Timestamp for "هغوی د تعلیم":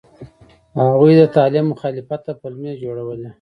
0.91-1.65